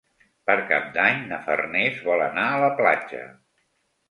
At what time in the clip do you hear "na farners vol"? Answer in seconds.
1.33-2.25